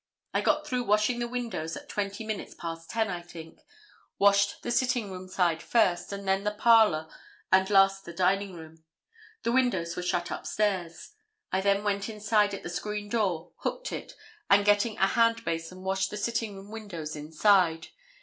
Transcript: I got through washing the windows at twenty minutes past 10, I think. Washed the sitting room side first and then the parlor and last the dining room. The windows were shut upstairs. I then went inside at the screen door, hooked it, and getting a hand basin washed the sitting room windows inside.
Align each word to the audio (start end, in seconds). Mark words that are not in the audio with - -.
I 0.33 0.41
got 0.41 0.65
through 0.65 0.85
washing 0.85 1.19
the 1.19 1.27
windows 1.27 1.77
at 1.77 1.87
twenty 1.87 2.23
minutes 2.25 2.55
past 2.55 2.89
10, 2.89 3.07
I 3.11 3.21
think. 3.21 3.59
Washed 4.17 4.63
the 4.63 4.71
sitting 4.71 5.11
room 5.11 5.27
side 5.27 5.61
first 5.61 6.11
and 6.11 6.27
then 6.27 6.43
the 6.43 6.49
parlor 6.55 7.07
and 7.51 7.69
last 7.69 8.03
the 8.05 8.11
dining 8.11 8.55
room. 8.55 8.83
The 9.43 9.51
windows 9.51 9.95
were 9.95 10.01
shut 10.01 10.31
upstairs. 10.31 11.11
I 11.51 11.61
then 11.61 11.83
went 11.83 12.09
inside 12.09 12.55
at 12.55 12.63
the 12.63 12.69
screen 12.71 13.09
door, 13.09 13.51
hooked 13.57 13.91
it, 13.91 14.15
and 14.49 14.65
getting 14.65 14.97
a 14.97 15.05
hand 15.05 15.45
basin 15.45 15.83
washed 15.83 16.09
the 16.09 16.17
sitting 16.17 16.55
room 16.55 16.71
windows 16.71 17.15
inside. 17.15 17.89